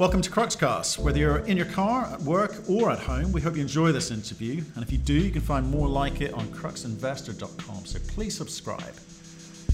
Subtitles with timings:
[0.00, 0.98] Welcome to Cruxcast.
[0.98, 4.10] Whether you're in your car, at work, or at home, we hope you enjoy this
[4.10, 4.64] interview.
[4.74, 7.84] And if you do, you can find more like it on cruxinvestor.com.
[7.84, 8.94] So please subscribe.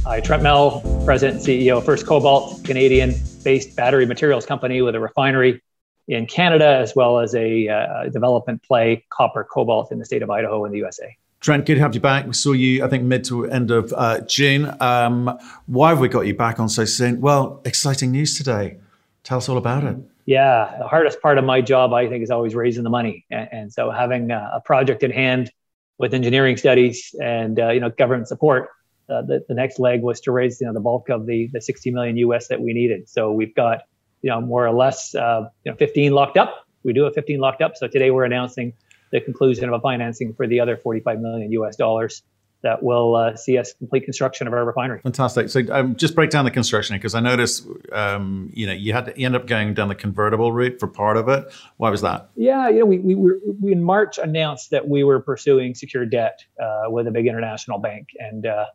[0.04, 4.96] Hi, Trent Mell, President and CEO of First Cobalt, Canadian based battery materials company with
[4.96, 5.62] a refinery
[6.08, 10.30] in Canada, as well as a uh, development play, copper cobalt in the state of
[10.30, 11.16] Idaho in the USA.
[11.38, 12.26] Trent, good to have you back.
[12.26, 14.74] We saw you, I think, mid to end of uh, June.
[14.80, 17.20] Um, why have we got you back on so soon?
[17.20, 18.78] Well, exciting news today.
[19.22, 19.96] Tell us all about it.
[20.26, 23.48] Yeah, the hardest part of my job, I think, is always raising the money, and,
[23.52, 25.52] and so having a, a, project at hand
[25.98, 28.70] with engineering studies and uh, you know government support.
[29.08, 31.60] Uh, the, the next leg was to raise you know the bulk of the the
[31.60, 33.08] 60 million US that we needed.
[33.08, 33.82] So we've got
[34.20, 36.66] you know more or less uh, you know 15 locked up.
[36.82, 37.76] We do have 15 locked up.
[37.76, 38.72] So today we're announcing
[39.12, 42.22] the conclusion of a financing for the other 45 million US dollars
[42.62, 45.00] that will uh, see us complete construction of our refinery.
[45.02, 45.48] Fantastic.
[45.50, 49.06] So um, just break down the construction because I noticed, um, you know, you had
[49.06, 51.52] to, end up going down the convertible route for part of it.
[51.76, 52.30] Why was that?
[52.36, 56.10] Yeah, you know, we we, were, we in March announced that we were pursuing secured
[56.10, 58.66] debt uh, with a big international bank, and uh,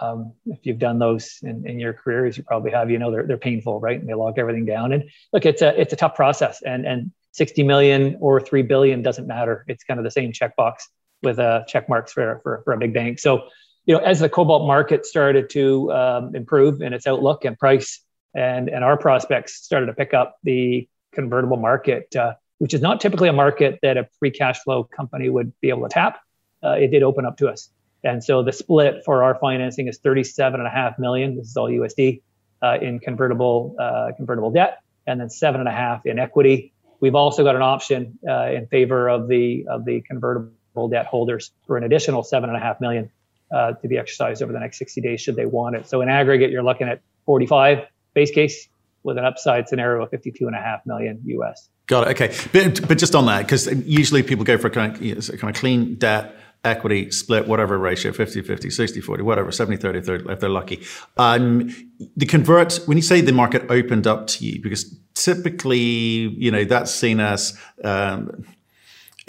[0.00, 3.10] um, if you've done those in, in your career, as you probably have, you know
[3.10, 3.98] they're they're painful, right?
[3.98, 4.92] And they lock everything down.
[4.92, 9.02] And look, it's a it's a tough process, and and 60 million or 3 billion
[9.02, 9.64] doesn't matter.
[9.68, 10.88] It's kind of the same checkbox
[11.22, 13.18] with uh, check marks for, for, for a big bank.
[13.18, 13.48] So,
[13.86, 18.02] you know, as the cobalt market started to um, improve in its outlook and price,
[18.34, 23.00] and and our prospects started to pick up the convertible market, uh, which is not
[23.00, 26.20] typically a market that a free cash flow company would be able to tap.
[26.62, 27.70] Uh, it did open up to us,
[28.04, 31.36] and so the split for our financing is 37.5 million.
[31.36, 32.20] This is all USD
[32.62, 36.74] uh, in convertible uh, convertible debt, and then seven and a half in equity.
[37.00, 40.52] We've also got an option uh, in favor of the of the convertible
[40.86, 43.10] debt holders for an additional seven and a half million
[43.50, 45.86] uh, to be exercised over the next 60 days should they want it.
[45.88, 48.68] So in aggregate, you're looking at 45 base case
[49.02, 51.68] with an upside scenario of 52 and a half million US.
[51.86, 52.10] Got it.
[52.20, 55.20] Okay, but, but just on that, because usually people go for kind of, you know,
[55.20, 60.00] kind of clean debt equity split, whatever ratio, 50, 50, 60, 40, whatever, 70, 30,
[60.02, 60.82] 30 if they're lucky.
[61.16, 61.74] Um,
[62.16, 66.64] the convert, when you say the market opened up to you, because typically, you know,
[66.64, 68.44] that's seen as, um,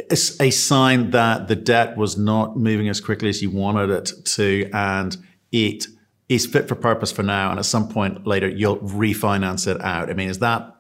[0.09, 4.69] a sign that the debt was not moving as quickly as you wanted it to,
[4.73, 5.17] and
[5.51, 5.87] it
[6.27, 7.49] is fit for purpose for now.
[7.49, 10.09] And at some point later, you'll refinance it out.
[10.09, 10.75] I mean, is that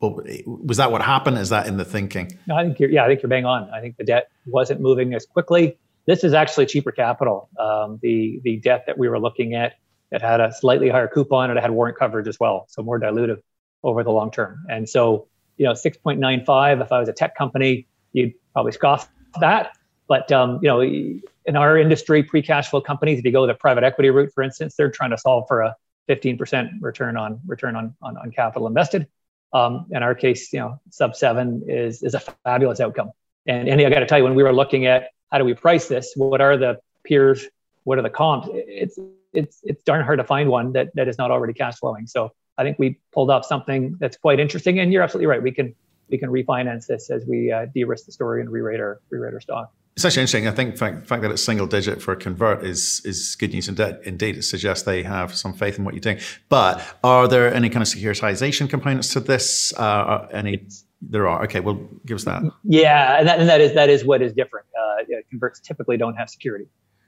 [0.00, 1.38] was that what happened?
[1.38, 2.38] Is that in the thinking?
[2.46, 3.68] No, I think you're, yeah, I think you're bang on.
[3.70, 5.76] I think the debt wasn't moving as quickly.
[6.06, 7.48] This is actually cheaper capital.
[7.58, 9.74] Um, the the debt that we were looking at
[10.10, 12.98] it had a slightly higher coupon and it had warrant coverage as well, so more
[12.98, 13.42] dilutive
[13.82, 14.64] over the long term.
[14.68, 16.82] And so, you know, 6.95.
[16.82, 17.86] If I was a tech company,
[18.18, 19.76] you'd probably scoff that.
[20.08, 23.84] But um, you know, in our industry, pre-cash flow companies, if you go the private
[23.84, 25.76] equity route, for instance, they're trying to solve for a
[26.08, 29.06] 15% return on return on on, on capital invested.
[29.52, 33.12] Um, in our case, you know, sub seven is is a fabulous outcome.
[33.46, 35.54] And and I got to tell you, when we were looking at how do we
[35.54, 37.46] price this, what are the peers,
[37.84, 38.48] what are the comps?
[38.52, 38.98] It's
[39.32, 42.06] it's it's darn hard to find one that that is not already cash flowing.
[42.06, 44.80] So I think we pulled off something that's quite interesting.
[44.80, 45.42] And you're absolutely right.
[45.42, 45.74] We can
[46.10, 49.40] we can refinance this as we uh, de-risk the story and re-rate our re-rate our
[49.40, 49.72] stock.
[49.96, 50.46] It's actually interesting.
[50.46, 53.52] I think the fact, fact, that it's single digit for a convert is is good
[53.52, 53.68] news.
[53.68, 56.20] Indeed, it suggests they have some faith in what you're doing.
[56.48, 59.72] But are there any kind of securitization components to this?
[59.76, 60.54] Uh, any?
[60.54, 61.42] It's, there are.
[61.44, 62.42] Okay, well, give us that.
[62.64, 64.66] Yeah, and that, and that is that is what is different.
[64.78, 66.66] Uh, converts typically don't have security.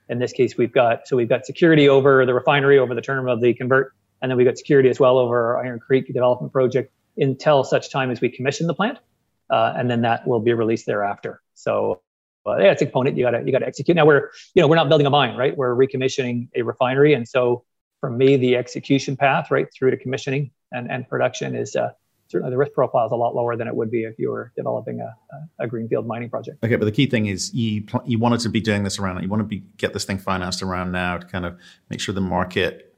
[0.09, 3.27] In this case, we've got so we've got security over the refinery over the term
[3.27, 6.51] of the convert, and then we've got security as well over our Iron Creek development
[6.51, 6.91] project
[7.21, 8.97] until such time as we commission the plant,
[9.49, 11.41] uh, and then that will be released thereafter.
[11.53, 12.01] So
[12.45, 13.95] uh, yeah, it's a component you gotta you gotta execute.
[13.95, 15.55] Now we're you know we're not building a mine, right?
[15.55, 17.63] We're recommissioning a refinery, and so
[18.01, 21.89] for me, the execution path right through to commissioning and, and production is uh,
[22.27, 24.51] certainly the risk profile is a lot lower than it would be if you were
[24.55, 25.15] developing a,
[25.59, 26.63] a, a greenfield mining project.
[26.63, 29.21] Okay, but the key thing is you you wanted to be doing this around.
[29.21, 31.57] You want to be get this thing financed around now to kind of
[31.89, 32.90] make sure the market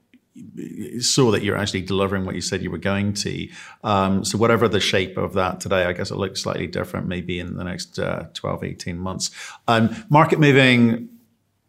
[1.00, 3.48] saw that you're actually delivering what you said you were going to.
[3.84, 7.38] Um, so whatever the shape of that today, I guess it looks slightly different maybe
[7.38, 9.30] in the next uh, 12, 18 months.
[9.68, 11.08] Um, market moving,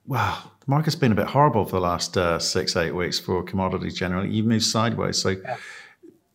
[0.08, 3.44] wow, the market's been a bit horrible for the last uh, six, eight weeks for
[3.44, 4.32] commodities generally.
[4.32, 5.22] You've moved sideways.
[5.22, 5.58] So yeah.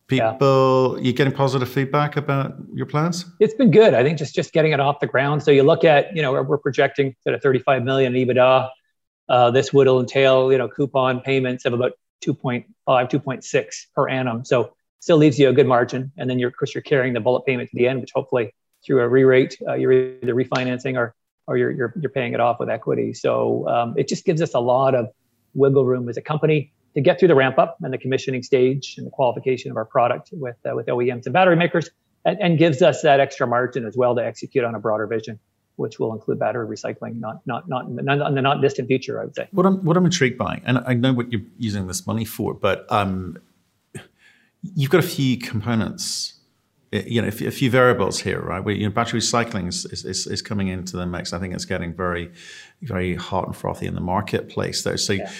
[0.07, 1.03] people, yeah.
[1.03, 3.25] you're getting positive feedback about your plans?
[3.41, 3.93] It's been good.
[3.93, 5.43] I think just, just getting it off the ground.
[5.43, 8.69] So you look at, you know, we're projecting at a 35 million EBITDA.
[9.27, 14.45] Uh, this would entail, you know, coupon payments of about 2.5, 2.6 per annum.
[14.45, 16.11] So still leaves you a good margin.
[16.17, 18.53] And then you're, of course, you're carrying the bullet payment to the end, which hopefully
[18.85, 21.15] through a re-rate, uh, you're either refinancing or,
[21.47, 23.13] or you're, you're, you're paying it off with equity.
[23.13, 25.07] So um, it just gives us a lot of
[25.53, 26.71] wiggle room as a company.
[26.95, 29.85] to get through the ramp up and the commissioning stage and the qualification of our
[29.85, 31.89] product with uh, with OEMs and battery makers,
[32.25, 35.39] and, and, gives us that extra margin as well to execute on a broader vision,
[35.75, 39.35] which will include battery recycling, not not not in the not distant future, I would
[39.35, 39.47] say.
[39.51, 42.53] What I'm what I'm intrigued by, and I know what you're using this money for,
[42.53, 43.37] but um,
[44.61, 46.41] you've got a few components
[46.91, 48.61] you know, a few variables here, right?
[48.61, 51.31] We, you know, battery recycling is, is, is, coming into the mix.
[51.31, 52.31] I think it's getting very,
[52.81, 54.97] very hot and frothy in the marketplace, though.
[54.97, 55.31] So, yeah.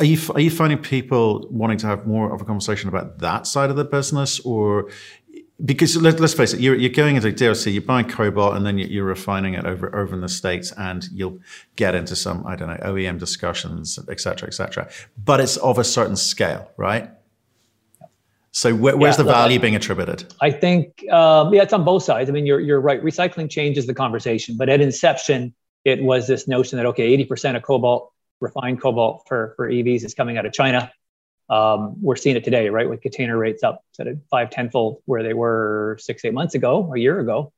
[0.00, 3.46] are you are you finding people wanting to have more of a conversation about that
[3.46, 4.90] side of the business, or
[5.64, 8.78] because let, us face it, you're, you're going into DRC, you're buying cobalt, and then
[8.78, 11.40] you're refining it over over in the states, and you'll
[11.74, 14.88] get into some I don't know OEM discussions, et cetera, et cetera.
[15.22, 17.10] But it's of a certain scale, right?
[18.52, 20.32] So where, where's yeah, the value being attributed?
[20.40, 22.30] I think um, yeah, it's on both sides.
[22.30, 23.02] I mean, you're you're right.
[23.02, 27.62] Recycling changes the conversation, but at inception, it was this notion that okay, 80% of
[27.62, 30.90] cobalt, refined cobalt for for EVs is coming out of China.
[31.50, 35.34] Um, we're seeing it today, right, with container rates up a five tenfold where they
[35.34, 37.52] were six eight months ago, a year ago.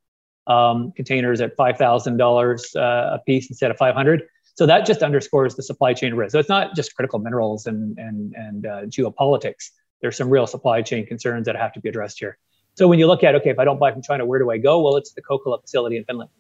[0.47, 4.23] Um, containers at five thousand uh, dollars a piece instead of five hundred.
[4.55, 6.33] So that just underscores the supply chain risk.
[6.33, 9.71] So it's not just critical minerals and and and uh, geopolitics
[10.01, 12.39] there's some real supply chain concerns that have to be addressed here.
[12.75, 14.59] So when you look at, okay, if I don't buy from China, where do I
[14.59, 14.81] go?
[14.81, 16.31] Well, it's the Kokkola facility in Finland.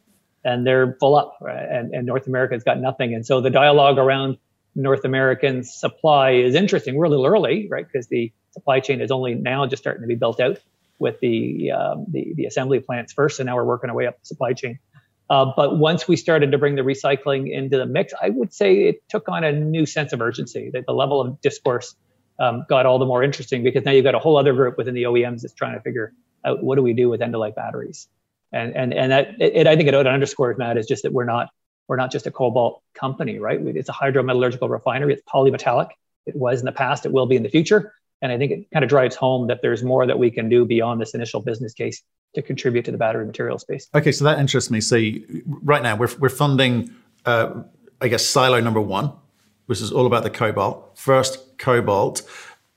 [0.44, 1.68] And they're full up, right?
[1.68, 3.14] and, and North America's got nothing.
[3.14, 4.38] And so the dialogue around
[4.74, 6.94] North American supply is interesting.
[6.94, 7.86] We're a little early, right?
[7.86, 10.58] Because the supply chain is only now just starting to be built out
[10.98, 14.20] with the, um, the, the assembly plants first, and now we're working our way up
[14.20, 14.78] the supply chain.
[15.30, 18.88] Uh, but once we started to bring the recycling into the mix, I would say
[18.88, 20.70] it took on a new sense of urgency.
[20.72, 21.94] That the level of discourse
[22.40, 24.94] um, got all the more interesting because now you've got a whole other group within
[24.94, 26.12] the OEMs that's trying to figure
[26.44, 28.08] out what do we do with end of life batteries.
[28.52, 31.24] And and and that it, it, I think it underscores Matt is just that we're
[31.24, 31.50] not
[31.90, 33.60] we're not just a cobalt company, right?
[33.60, 35.12] It's a hydrometallurgical refinery.
[35.12, 35.88] It's polymetallic.
[36.24, 37.04] It was in the past.
[37.04, 37.92] It will be in the future.
[38.22, 40.64] And I think it kind of drives home that there's more that we can do
[40.64, 42.00] beyond this initial business case
[42.36, 43.88] to contribute to the battery material space.
[43.92, 44.80] Okay, so that interests me.
[44.80, 45.02] So
[45.64, 46.94] right now we're we're funding,
[47.26, 47.64] uh,
[48.00, 49.12] I guess, silo number one,
[49.66, 50.96] which is all about the cobalt.
[50.96, 52.22] First, cobalt.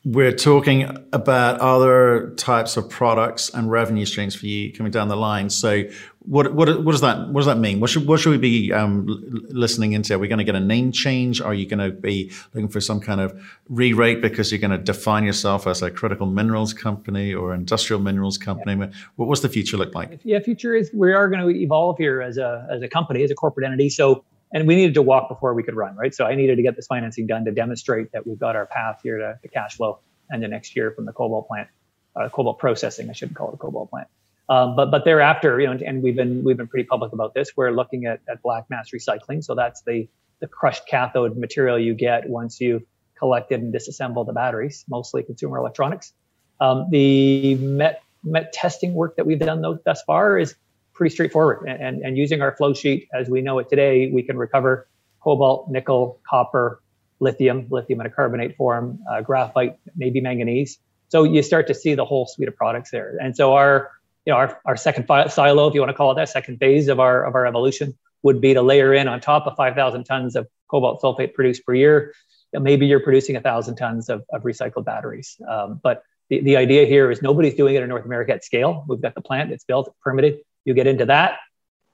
[0.06, 5.16] We're talking about other types of products and revenue streams for you coming down the
[5.16, 5.50] line.
[5.50, 5.84] So,
[6.20, 7.80] what what, what does that what does that mean?
[7.80, 9.06] What should what should we be um,
[9.50, 10.14] listening into?
[10.16, 11.40] Are we going to get a name change?
[11.40, 13.34] Are you going to be looking for some kind of
[13.70, 18.38] re-rate because you're going to define yourself as a critical minerals company or industrial minerals
[18.38, 18.78] company?
[18.78, 18.92] Yeah.
[19.16, 20.20] What what's the future look like?
[20.26, 23.32] Yeah, future is we are going to evolve here as a as a company as
[23.32, 23.90] a corporate entity.
[23.90, 26.14] So and we needed to walk before we could run, right?
[26.14, 29.00] So I needed to get this financing done to demonstrate that we've got our path
[29.04, 31.68] here to, to cash flow and the next year from the cobalt plant,
[32.16, 33.10] uh, cobalt processing.
[33.10, 34.08] I shouldn't call it a cobalt plant.
[34.50, 37.52] Um, but but thereafter, you know, and we've been we've been pretty public about this.
[37.56, 39.44] We're looking at, at black mass recycling.
[39.44, 40.08] So that's the
[40.42, 42.84] the crushed cathode material you get once you've
[43.18, 46.14] collected and disassembled the batteries, mostly consumer electronics.
[46.60, 50.56] Um, the met met testing work that we've done thus far is
[50.94, 51.68] pretty straightforward.
[51.68, 54.88] And, and using our flow sheet as we know it today, we can recover
[55.22, 56.82] cobalt, nickel, copper,
[57.20, 60.80] lithium, lithium in a carbonate form, uh, graphite, maybe manganese.
[61.10, 63.18] So you start to see the whole suite of products there.
[63.22, 63.92] And so our,
[64.26, 66.88] you know, our, our second silo, if you want to call it that, second phase
[66.88, 70.36] of our of our evolution would be to layer in on top of 5,000 tons
[70.36, 72.14] of cobalt sulfate produced per year.
[72.54, 75.40] Maybe you're producing a thousand tons of, of recycled batteries.
[75.48, 78.86] Um, but the, the idea here is nobody's doing it in North America at scale.
[78.88, 81.40] We've got the plant, it's built, permitted you get into that.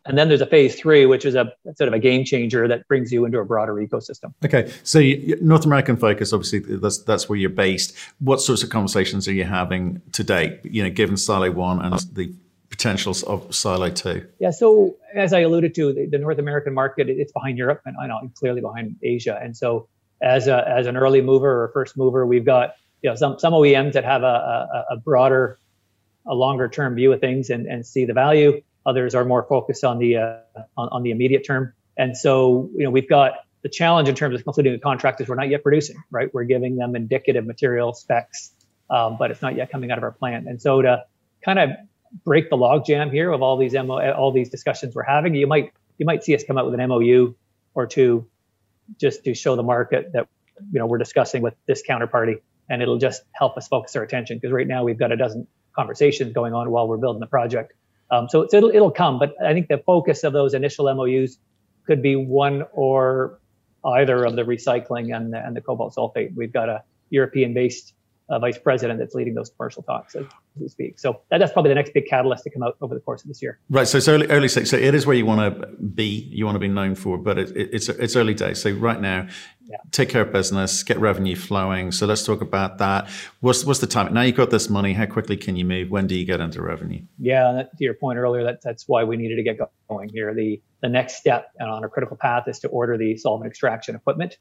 [0.06, 2.88] And then there's a phase three, which is a sort of a game changer that
[2.88, 4.34] brings you into a broader ecosystem.
[4.44, 5.02] Okay, so
[5.42, 7.96] North American focus, obviously, that's that's where you're based.
[8.20, 10.60] What sorts of conversations are you having today?
[10.64, 12.34] You know, given Silo One and the
[12.70, 14.26] potentials of Silo Two.
[14.40, 17.96] Yeah, so as I alluded to, the, the North American market it's behind Europe and
[18.02, 19.38] I know clearly behind Asia.
[19.42, 19.90] And so,
[20.22, 23.52] as a, as an early mover or first mover, we've got you know some some
[23.54, 24.26] OEMs that have a,
[24.90, 25.60] a, a broader
[26.30, 28.62] a longer term view of things and, and see the value.
[28.86, 30.38] Others are more focused on the uh,
[30.78, 31.74] on, on, the immediate term.
[31.98, 35.28] And so, you know, we've got the challenge in terms of concluding a contract is
[35.28, 36.34] we're not yet producing, right?
[36.34, 38.52] We're giving them indicative material specs,
[38.90, 40.48] um, but it's not yet coming out of our plant.
[40.48, 41.04] And so to
[41.44, 41.72] kind of
[42.24, 45.74] break the logjam here of all these MO, all these discussions we're having, you might
[45.98, 47.36] you might see us come out with an MOU
[47.74, 48.28] or two
[49.00, 50.28] just to show the market that
[50.72, 54.38] you know we're discussing with this counterparty and it'll just help us focus our attention
[54.38, 55.48] because right now we've got a dozen
[55.80, 57.74] conversations going on while we're building the project.
[58.12, 61.38] Um, so it'll it'll come, but I think the focus of those initial MOUs
[61.86, 63.40] could be one or
[64.00, 66.36] either of the recycling and the, and the cobalt sulfate.
[66.36, 67.94] We've got a European-based
[68.30, 71.00] uh, vice president that's leading those commercial talks as we speak.
[71.00, 73.28] So that, that's probably the next big catalyst to come out over the course of
[73.28, 73.60] this year.
[73.70, 73.88] Right.
[73.88, 74.68] So it's early, early stage.
[74.68, 77.40] So it is where you want to be, you want to be known for, but
[77.40, 78.62] it, it, it's it's early days.
[78.62, 79.28] So right now,
[79.66, 79.78] yeah.
[79.92, 81.92] take care of business, get revenue flowing.
[81.92, 83.10] So let's talk about that.
[83.40, 84.14] What's what's the time?
[84.14, 84.94] Now you've got this money.
[84.94, 85.90] How quickly can you move?
[85.90, 87.02] When do you get into revenue?
[87.18, 89.58] Yeah, that, to your point earlier, that, that's why we needed to get
[89.90, 90.34] going here.
[90.34, 94.38] The the next step on a critical path is to order the solvent extraction equipment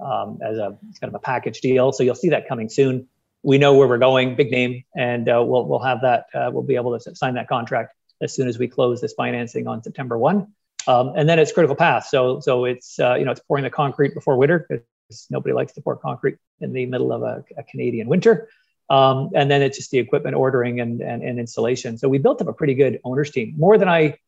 [0.00, 1.92] um, as a kind of a package deal.
[1.92, 3.08] So you'll see that coming soon
[3.42, 6.26] we know where we're going, big name, and uh, we'll we'll have that.
[6.34, 9.66] Uh, we'll be able to sign that contract as soon as we close this financing
[9.66, 10.52] on September one.
[10.86, 12.06] Um, and then it's critical path.
[12.06, 15.72] So so it's uh, you know it's pouring the concrete before winter because nobody likes
[15.74, 18.48] to pour concrete in the middle of a, a Canadian winter.
[18.90, 21.96] Um, and then it's just the equipment ordering and, and, and installation.
[21.96, 24.18] So we built up a pretty good owners team, more than I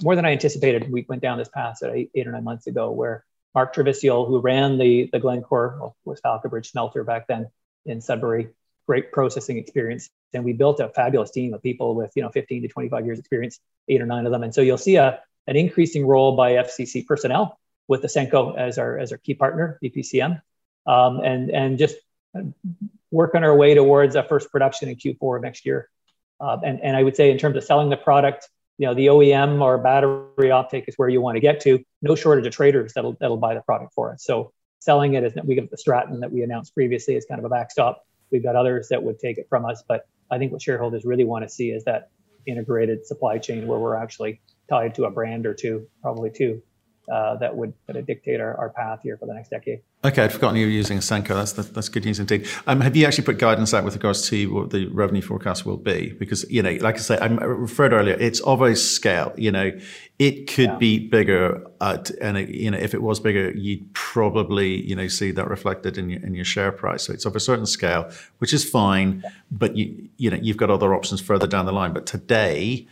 [0.00, 0.90] more than I anticipated.
[0.90, 3.24] We went down this path eight, eight or nine months ago, where
[3.54, 7.48] Mark Trevisiol, who ran the the Glencore well, was Falconbridge smelter back then
[7.84, 8.48] in Sudbury,
[8.86, 10.10] great processing experience.
[10.34, 13.18] And we built a fabulous team of people with, you know, 15 to 25 years
[13.18, 14.42] experience, eight or nine of them.
[14.42, 17.58] And so you'll see a, an increasing role by FCC personnel
[17.88, 20.40] with Ausenco as our, as our key partner, BPCM,
[20.86, 21.96] um, and, and just
[23.10, 25.88] working our way towards a first production in Q4 of next year.
[26.40, 28.48] Uh, and, and I would say in terms of selling the product,
[28.78, 31.84] you know, the OEM or battery offtake is where you want to get to.
[32.00, 34.24] No shortage of traders that'll, that'll buy the product for us.
[34.24, 37.44] So selling it as we get the Stratton that we announced previously as kind of
[37.44, 40.62] a backstop We've got others that would take it from us, but I think what
[40.62, 42.10] shareholders really want to see is that
[42.46, 46.62] integrated supply chain where we're actually tied to a brand or two, probably two,
[47.10, 49.80] uh, that would kind of dictate our, our path here for the next decade.
[50.04, 51.28] Okay, I'd forgotten you were using Ausenco.
[51.28, 52.48] That's that's good news indeed.
[52.66, 55.76] Um, have you actually put guidance out with regards to what the revenue forecast will
[55.76, 56.12] be?
[56.18, 59.32] Because you know, like I say, I referred earlier, it's of a scale.
[59.36, 59.72] You know,
[60.18, 60.76] it could yeah.
[60.76, 65.08] be bigger, at, and it, you know, if it was bigger, you'd probably you know
[65.08, 67.04] see that reflected in your in your share price.
[67.04, 69.30] So it's of a certain scale, which is fine, yeah.
[69.50, 71.92] but you you know you've got other options further down the line.
[71.92, 72.86] But today.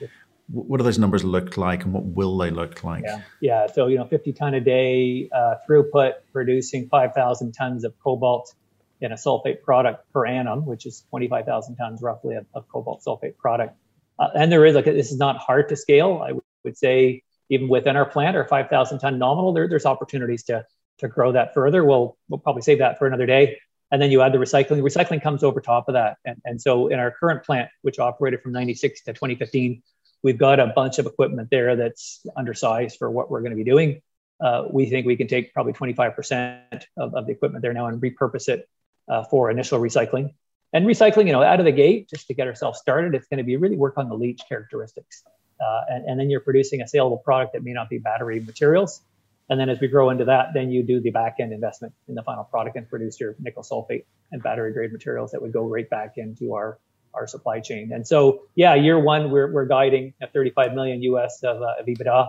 [0.52, 3.04] What do those numbers look like and what will they look like?
[3.04, 3.66] Yeah, yeah.
[3.66, 8.54] So, you know, 50 ton a day uh, throughput producing 5,000 tons of cobalt
[9.00, 13.36] in a sulfate product per annum, which is 25,000 tons roughly of, of cobalt sulfate
[13.36, 13.76] product.
[14.18, 16.22] Uh, and there is like, this is not hard to scale.
[16.26, 16.32] I
[16.64, 20.64] would say even within our plant, our 5,000 ton nominal, there, there's opportunities to,
[20.98, 21.84] to grow that further.
[21.84, 23.58] We'll, we'll probably save that for another day.
[23.90, 24.82] And then you add the recycling.
[24.82, 26.18] Recycling comes over top of that.
[26.24, 29.82] And, and so in our current plant, which operated from 96 to 2015,
[30.22, 33.64] We've got a bunch of equipment there that's undersized for what we're going to be
[33.64, 34.02] doing.
[34.40, 38.00] Uh, we think we can take probably 25% of, of the equipment there now and
[38.00, 38.68] repurpose it
[39.08, 40.32] uh, for initial recycling.
[40.72, 43.38] And recycling, you know, out of the gate, just to get ourselves started, it's going
[43.38, 45.24] to be really work on the leach characteristics.
[45.60, 49.02] Uh, and, and, then you're producing a saleable product that may not be battery materials.
[49.50, 52.14] And then as we grow into that, then you do the back end investment in
[52.14, 55.66] the final product and produce your nickel sulfate and battery grade materials that would go
[55.66, 56.78] right back into our
[57.14, 57.92] our supply chain.
[57.92, 61.86] And so, yeah, year one, we're, we're guiding at 35 million US of, uh, of
[61.86, 62.28] EBITDA.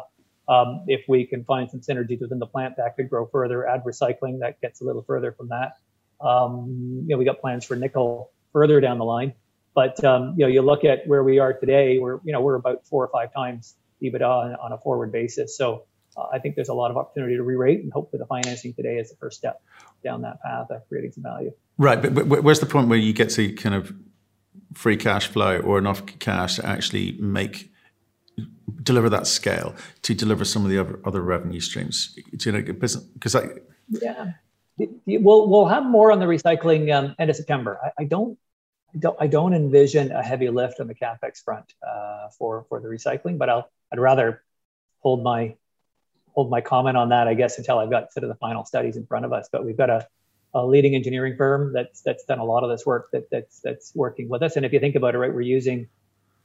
[0.50, 3.68] Um, if we can find some synergies within the plant, that could grow further.
[3.68, 5.78] Add recycling, that gets a little further from that.
[6.20, 9.34] Um, you know, we got plans for nickel further down the line.
[9.74, 12.56] But um, you know, you look at where we are today, we're you know we're
[12.56, 15.56] about four or five times EBITDA on, on a forward basis.
[15.58, 15.86] So
[16.18, 18.98] uh, I think there's a lot of opportunity to re-rate, and hopefully the financing today
[18.98, 19.62] is the first step
[20.04, 21.52] down that path of creating some value.
[21.78, 23.94] Right, but, but where's the point where you get to kind of
[24.74, 27.72] free cash flow or enough cash to actually make
[28.84, 32.18] deliver that scale to deliver some of the other, other revenue streams.
[32.32, 33.50] You know because I
[33.90, 34.32] yeah.
[35.06, 37.80] We'll we'll have more on the recycling um, end of September.
[37.84, 38.38] I, I, don't
[38.96, 42.80] I don't I don't envision a heavy lift on the capex front uh, for for
[42.80, 44.44] the recycling but I'll I'd rather
[45.00, 45.56] hold my
[46.34, 48.98] hold my comment on that I guess until I've got sort of the final studies
[48.98, 49.50] in front of us.
[49.52, 50.08] But we've got a
[50.54, 53.94] a leading engineering firm that's that's done a lot of this work that that's that's
[53.96, 54.56] working with us.
[54.56, 55.88] And if you think about it, right, we're using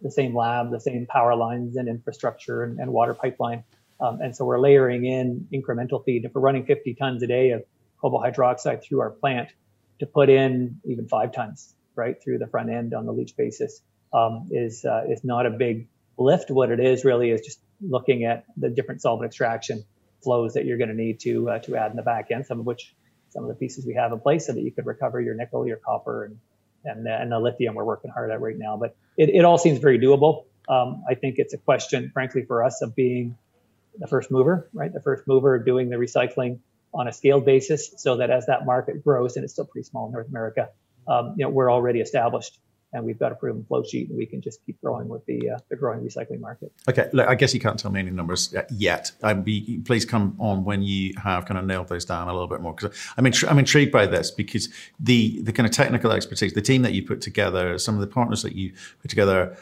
[0.00, 3.64] the same lab, the same power lines and infrastructure and, and water pipeline.
[4.00, 6.24] Um, and so we're layering in incremental feed.
[6.24, 7.64] If we're running 50 tons a day of
[8.00, 9.48] cobalt hydroxide through our plant
[10.00, 13.80] to put in even five tons, right, through the front end on the leach basis,
[14.12, 16.50] um, is uh, is not a big lift.
[16.50, 19.84] What it is really is just looking at the different solvent extraction
[20.22, 22.60] flows that you're going to need to uh, to add in the back end, some
[22.60, 22.94] of which
[23.30, 25.66] some of the pieces we have in place so that you could recover your nickel,
[25.66, 26.38] your copper, and
[26.84, 28.76] and, and the lithium we're working hard at right now.
[28.76, 30.44] But it, it all seems very doable.
[30.68, 33.36] Um, I think it's a question, frankly, for us of being
[33.98, 34.92] the first mover, right?
[34.92, 36.60] The first mover doing the recycling
[36.94, 40.06] on a scaled basis, so that as that market grows, and it's still pretty small
[40.06, 40.68] in North America,
[41.08, 42.58] um, you know, we're already established
[42.96, 45.50] and we've got a proven flow sheet, and we can just keep growing with the
[45.50, 46.72] uh, the growing recycling market.
[46.88, 49.12] Okay, look, I guess you can't tell me any numbers yet.
[49.22, 52.48] I'd be please come on when you have kind of nailed those down a little
[52.48, 56.10] bit more because I'm intri- I'm intrigued by this because the the kind of technical
[56.10, 58.72] expertise, the team that you put together, some of the partners that you
[59.02, 59.56] put together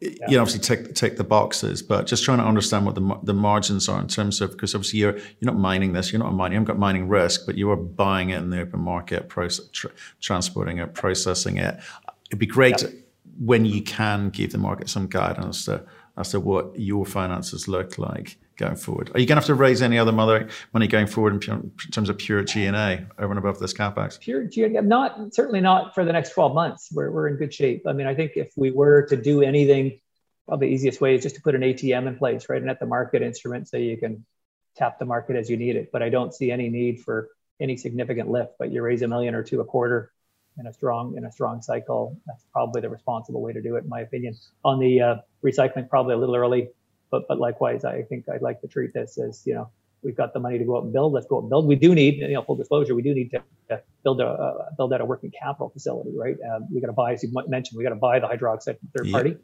[0.00, 0.08] yeah.
[0.28, 3.34] you know, obviously tick tick the boxes, but just trying to understand what the the
[3.34, 6.52] margins are in terms of because obviously you're you're not mining this, you're not mining,
[6.52, 9.68] you haven't got mining risk, but you are buying it in the open market, process,
[9.72, 11.78] tra- transporting it, processing it.
[12.30, 12.88] It'd be great yeah.
[13.38, 17.66] when you can give the market some guidance as to as to what your finances
[17.66, 19.10] look like going forward.
[19.14, 22.18] Are you going to have to raise any other money going forward in, terms of
[22.18, 24.20] pure G&A over and above this capex?
[24.20, 26.90] Pure G&A, not certainly not for the next 12 months.
[26.92, 27.86] We're, we're in good shape.
[27.86, 30.00] I mean, I think if we were to do anything,
[30.46, 32.60] probably the easiest way is just to put an ATM in place, right?
[32.60, 34.26] And at the market instrument so you can
[34.76, 35.90] tap the market as you need it.
[35.90, 37.28] But I don't see any need for
[37.60, 40.12] any significant lift, but you raise a million or two a quarter
[40.58, 42.16] in a strong in a strong cycle.
[42.26, 44.36] That's probably the responsible way to do it, in my opinion.
[44.64, 46.70] On the uh, recycling, probably a little early
[47.10, 49.70] but but likewise, I think I'd like to treat this as you know
[50.02, 51.12] we've got the money to go out and build.
[51.12, 51.66] Let's go out and build.
[51.66, 54.70] We do need, you know, full disclosure, we do need to, to build a uh,
[54.76, 56.36] build out a working capital facility, right?
[56.52, 58.88] Um, we got to buy, as you mentioned, we got to buy the hydroxide from
[58.96, 59.36] third party.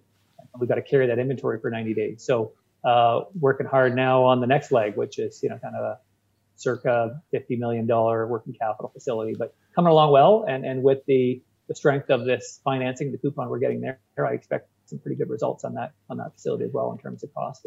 [0.58, 2.24] We got to carry that inventory for 90 days.
[2.24, 2.52] So
[2.84, 5.98] uh, working hard now on the next leg, which is you know kind of a
[6.56, 10.44] circa 50 million dollar working capital facility, but coming along well.
[10.48, 14.32] And and with the the strength of this financing, the coupon we're getting there, I
[14.32, 17.32] expect some pretty good results on that on that facility as well in terms of
[17.34, 17.66] cost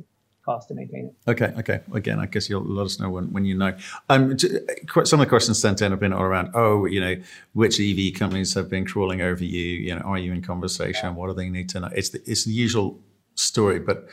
[0.49, 1.29] cost to maintain it.
[1.29, 1.81] Okay, okay.
[1.93, 3.75] Again, I guess you'll let us know when, when you know.
[4.09, 6.51] Um, some of the questions sent in have been all around.
[6.53, 7.15] Oh, you know,
[7.53, 9.65] which EV companies have been crawling over you?
[9.87, 11.15] You know, are you in conversation?
[11.15, 11.89] What do they need to know?
[11.93, 12.99] It's the, it's the usual
[13.35, 14.07] story, but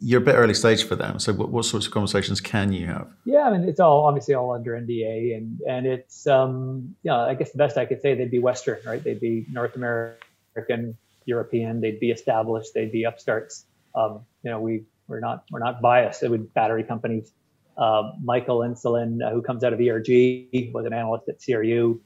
[0.00, 1.18] you're a bit early stage for them.
[1.18, 3.08] So, what, what sorts of conversations can you have?
[3.24, 7.34] Yeah, I mean, it's all obviously all under NDA, and and it's um, yeah, I
[7.34, 9.02] guess the best I could say they'd be Western, right?
[9.02, 11.80] They'd be North American European.
[11.80, 12.74] They'd be established.
[12.74, 13.66] They'd be upstarts.
[13.94, 17.32] Um, you know, we we're not we're not biased with battery companies.
[17.76, 22.00] Uh, Michael Insulan, uh, who comes out of ERG, was an analyst at CRU.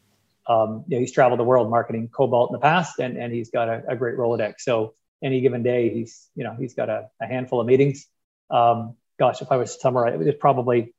[0.46, 3.50] Um, you know, he's traveled the world marketing cobalt in the past, and and he's
[3.50, 4.54] got a, a great Rolodex.
[4.60, 8.06] So any given day, he's you know he's got a, a handful of meetings.
[8.50, 10.94] Um, gosh, if I was to summarize, there's probably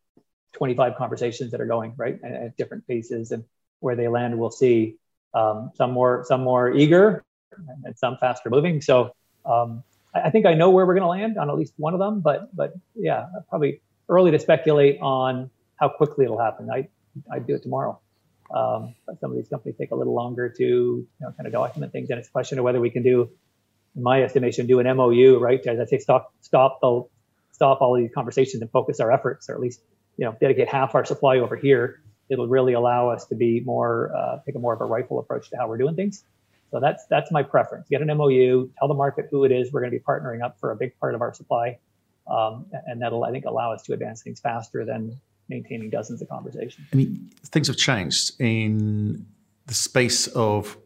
[0.53, 3.43] 25 conversations that are going right at, at different paces, and
[3.79, 4.97] where they land, we'll see.
[5.33, 7.23] Um, some more some more eager,
[7.83, 8.81] and some faster moving.
[8.81, 9.15] So
[9.45, 11.99] um, I, think I know where we're going to land on at least one of
[11.99, 16.69] them, but but yeah, probably early to speculate on how quickly it'll happen.
[16.69, 16.87] I
[17.31, 17.99] I'd do it tomorrow.
[18.53, 21.53] Um, but some of these companies take a little longer to you know kind of
[21.53, 23.29] document things, and it's a question of whether we can do,
[23.95, 25.65] in my estimation, do an MOU, right?
[25.65, 27.03] As I say, stop stop the
[27.51, 29.81] stop all these conversations and focus our efforts, or at least
[30.17, 32.01] you know dedicate half our supply over here.
[32.29, 35.49] It'll really allow us to be more uh, take a more of a rifle approach
[35.51, 36.23] to how we're doing things.
[36.71, 37.87] So that's that's my preference.
[37.89, 40.59] Get an MOU, tell the market who it is we're going to be partnering up
[40.59, 41.77] for a big part of our supply,
[42.27, 46.29] um, and that'll I think allow us to advance things faster than maintaining dozens of
[46.29, 46.87] conversations.
[46.91, 49.25] I mean, things have changed in
[49.67, 50.77] the space of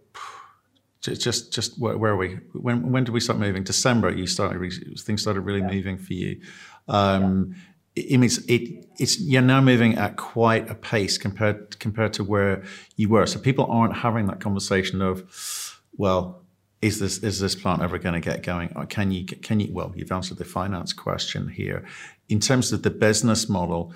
[1.01, 2.35] just just where, where are we?
[2.53, 3.63] When when did we start moving?
[3.63, 4.11] December.
[4.11, 5.71] You started things started really yeah.
[5.71, 6.41] moving for you.
[6.87, 7.61] Um, yeah
[7.97, 12.63] it means it, it's you're now moving at quite a pace compared compared to where
[12.95, 13.25] you were.
[13.25, 16.43] So people aren't having that conversation of, well,
[16.81, 18.71] is this is this plant ever going to get going?
[18.75, 19.73] Or can you can you?
[19.73, 21.85] Well, you've answered the finance question here.
[22.29, 23.93] In terms of the business model,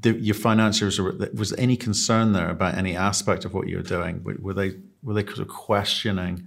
[0.00, 4.22] the, your financiers was any concern there about any aspect of what you're doing?
[4.24, 6.46] Were, were they were they sort of questioning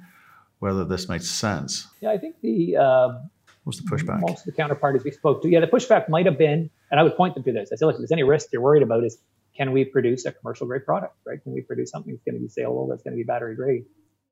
[0.60, 1.88] whether this made sense?
[2.02, 2.78] Yeah, I think the.
[2.78, 3.20] Uh,
[3.63, 4.22] What's the pushback?
[4.22, 7.04] Most of the counterparties we spoke to, yeah, the pushback might have been, and I
[7.04, 7.70] would point them to this.
[7.72, 9.20] I said, look, if there's any risk you're worried about, is
[9.56, 11.41] can we produce a commercial grade product, right?
[11.44, 13.86] Can we produce something that's going to be saleable, that's going to be battery grade?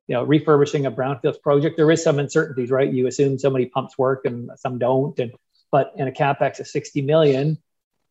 [0.08, 2.92] You know, refurbishing a brownfields project, there is some uncertainties, right?
[2.92, 5.30] You assume so many pumps work and some don't, and
[5.70, 7.56] but in a capex of 60 million,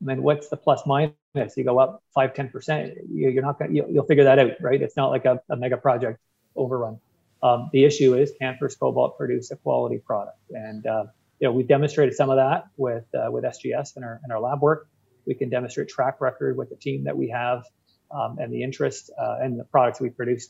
[0.02, 1.14] Mean, what's the plus minus?
[1.58, 2.96] You go up five, 10%.
[3.12, 4.82] You're not going to, you'll figure that out, right?
[4.82, 6.20] It's not like a, a mega project
[6.56, 7.00] overrun.
[7.42, 10.38] Um, the issue is can First Cobalt produce a quality product?
[10.52, 11.06] And uh,
[11.40, 14.40] you know, we've demonstrated some of that with uh, with SGS in our in our
[14.40, 14.88] lab work.
[15.26, 17.64] We can demonstrate track record with the team that we have
[18.12, 20.50] um, and the interest uh, and the products we produced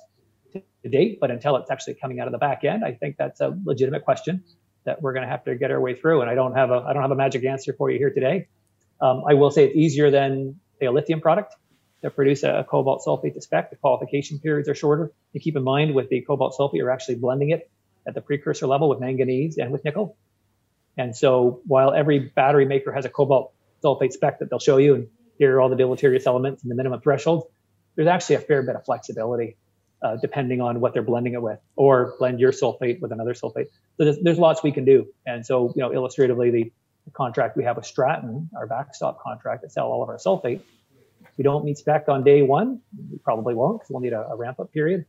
[0.54, 1.20] to, to date.
[1.20, 4.04] But until it's actually coming out of the back end, I think that's a legitimate
[4.04, 4.44] question
[4.86, 6.22] that we're going to have to get our way through.
[6.22, 8.48] And I don't have a I don't have a magic answer for you here today.
[9.02, 11.56] Um, I will say it's easier than a lithium product
[12.02, 13.70] to produce a, a, cobalt sulfate to spec.
[13.70, 15.12] The qualification periods are shorter.
[15.34, 17.70] You keep in mind with the cobalt sulfate, you're actually blending it
[18.08, 20.18] at the precursor level with manganese and with nickel.
[20.98, 24.96] And so while every battery maker has a cobalt sulfate spec that they'll show you
[24.96, 25.08] and
[25.38, 27.48] here are all the deleterious elements and the minimum threshold,
[27.96, 29.58] there's actually a fair bit of flexibility
[30.02, 33.68] uh, depending on what they're blending it with, or blend your sulfate with another sulfate.
[33.98, 35.08] So there's, there's lots we can do.
[35.26, 36.72] And so, you know, illustratively, the
[37.13, 40.62] contract we have with Stratton, our backstop contract to sell all of our sulfate,
[41.38, 42.82] we don't meet spec on day one.
[43.12, 45.06] We probably won't because we'll need a, a ramp up period.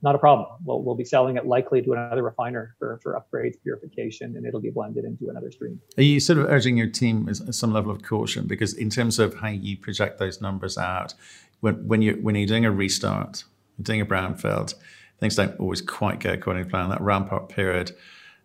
[0.00, 0.46] Not a problem.
[0.64, 4.60] We'll, we'll be selling it likely to another refiner for, for upgrades, purification, and it'll
[4.60, 5.80] be blended into another stream.
[5.96, 8.46] Are you sort of urging your team some level of caution?
[8.46, 11.14] Because in terms of how you project those numbers out,
[11.60, 13.42] when, when, you, when you're doing a restart,
[13.82, 14.74] doing a brownfield,
[15.18, 16.90] things don't always quite go according to plan.
[16.90, 17.90] That ramp up period,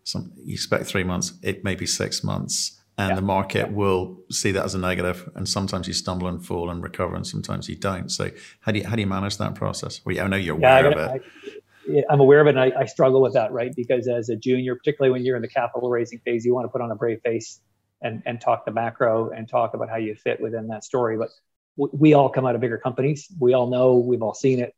[0.03, 2.81] some, you expect three months, it may be six months.
[2.97, 3.15] And yeah.
[3.15, 3.75] the market yeah.
[3.75, 5.27] will see that as a negative.
[5.35, 8.09] and sometimes you stumble and fall and recover, and sometimes you don't.
[8.09, 8.29] So,
[8.59, 10.01] how do you how do you manage that process?
[10.05, 12.03] Well, I know you're aware yeah, of it.
[12.09, 13.75] I, am aware of it, and I, I, struggle with that, right?
[13.75, 16.69] Because as a junior, particularly when you're in the capital raising phase, you want to
[16.69, 17.61] put on a brave face
[18.01, 21.17] and and talk the macro and talk about how you fit within that story.
[21.17, 21.29] But
[21.75, 23.27] we all come out of bigger companies.
[23.39, 23.95] We all know.
[23.95, 24.75] We've all seen it.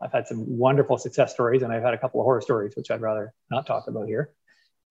[0.00, 2.90] I've had some wonderful success stories, and I've had a couple of horror stories, which
[2.90, 4.32] I'd rather not talk about here.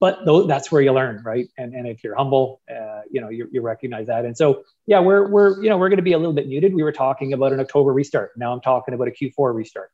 [0.02, 1.48] But that's where you learn, right?
[1.60, 4.26] And and if you're humble, uh, you know, you, you recognize that.
[4.26, 6.74] And so, yeah, we're we're you know we're going to be a little bit muted.
[6.74, 8.32] We were talking about an October restart.
[8.36, 9.92] Now I'm talking about a Q4 restart.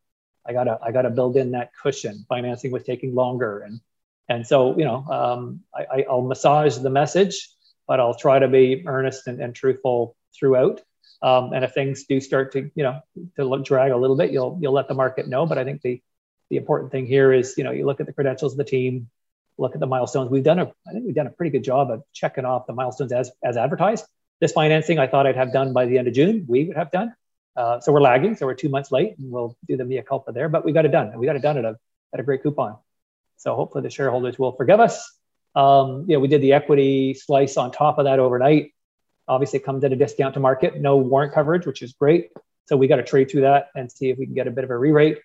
[0.48, 2.26] I gotta I gotta build in that cushion.
[2.30, 3.82] Financing was taking longer, and
[4.30, 7.50] and so you know um, I, I'll massage the message,
[7.86, 10.82] but I'll try to be earnest and, and truthful throughout.
[11.22, 13.02] Um, and if things do start to, you know,
[13.36, 15.46] to drag a little bit, you'll you'll let the market know.
[15.46, 16.02] But I think the
[16.50, 19.10] the important thing here is, you know, you look at the credentials of the team,
[19.58, 20.30] look at the milestones.
[20.30, 22.74] We've done a, I think we've done a pretty good job of checking off the
[22.74, 24.06] milestones as as advertised.
[24.40, 26.46] This financing, I thought I'd have done by the end of June.
[26.48, 27.14] We would have done.
[27.56, 30.32] Uh, so we're lagging, so we're two months late, and we'll do the mea culpa
[30.32, 30.48] there.
[30.48, 31.78] But we got it done, and we got it done at a
[32.14, 32.78] at a great coupon.
[33.38, 35.12] So hopefully the shareholders will forgive us.
[35.56, 38.74] Um, you know, we did the equity slice on top of that overnight.
[39.28, 42.30] Obviously, it comes at a discount to market, no warrant coverage, which is great.
[42.68, 44.64] So we got to trade through that and see if we can get a bit
[44.64, 45.20] of a re-rate.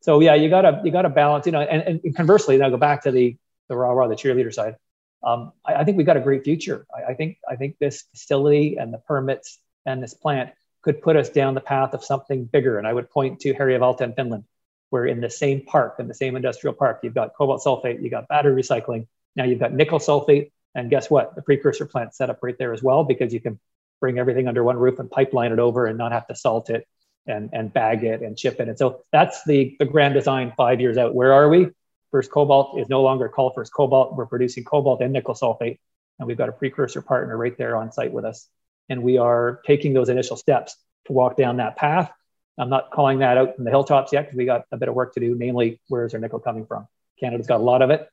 [0.00, 3.04] So yeah, you gotta you gotta balance, you know, and, and conversely, now go back
[3.04, 3.36] to the
[3.68, 4.76] the raw raw the cheerleader side.
[5.22, 6.86] Um, I, I, think we've got a great future.
[6.94, 10.50] I, I, think I think this facility and the permits and this plant
[10.82, 12.78] could put us down the path of something bigger.
[12.78, 14.44] And I would point to Harjavalta in Finland,
[14.90, 18.10] where in the same park, in the same industrial park, you've got cobalt sulfate, you've
[18.10, 21.34] got battery recycling, now you've got nickel sulfate, and guess what?
[21.34, 23.58] The precursor plant set up right there as well because you can
[24.00, 26.86] bring everything under one roof and pipeline it over and not have to salt it
[27.26, 28.68] and, and bag it and ship it.
[28.68, 31.14] And so that's the, the grand design five years out.
[31.14, 31.68] Where are we?
[32.14, 34.14] First Cobalt is no longer called First Cobalt.
[34.14, 35.80] We're producing cobalt and nickel sulfate.
[36.20, 38.48] And we've got a precursor partner right there on site with us.
[38.88, 42.12] And we are taking those initial steps to walk down that path.
[42.56, 44.94] I'm not calling that out from the hilltops yet because we got a bit of
[44.94, 46.86] work to do, namely, where is our nickel coming from?
[47.18, 48.08] Canada's got a lot of it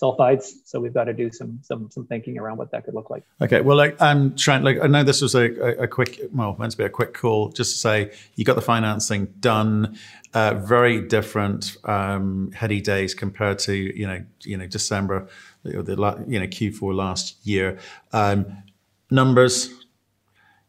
[0.00, 0.52] sulfides.
[0.64, 3.24] So we've got to do some some some thinking around what that could look like.
[3.40, 4.62] Okay, well, like, I'm trying.
[4.62, 7.14] Like, I know this was a, a, a quick, well, meant to be a quick
[7.14, 9.98] call, just to say you got the financing done.
[10.34, 15.28] Uh, very different um, heady days compared to you know you know December,
[15.62, 17.78] the, you know Q4 last year.
[18.12, 18.62] Um,
[19.10, 19.84] numbers,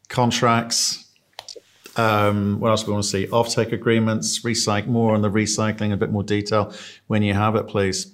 [0.09, 0.99] contracts.
[1.95, 3.27] Um, what else we want to see?
[3.27, 6.73] Offtake agreements, recycle more on the recycling, a bit more detail
[7.05, 8.13] when you have it, please.